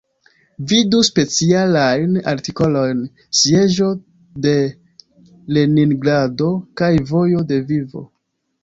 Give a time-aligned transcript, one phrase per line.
[0.69, 3.03] Vidu specialajn artikolojn:
[3.43, 3.91] Sieĝo
[4.47, 4.57] de
[5.59, 8.09] Leningrado kaj Vojo de Vivo.